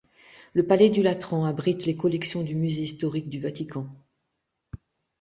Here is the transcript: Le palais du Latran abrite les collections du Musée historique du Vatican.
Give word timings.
Le 0.53 0.65
palais 0.65 0.89
du 0.89 1.03
Latran 1.03 1.45
abrite 1.45 1.85
les 1.85 1.95
collections 1.95 2.41
du 2.41 2.55
Musée 2.55 2.81
historique 2.81 3.29
du 3.29 3.39
Vatican. 3.39 3.87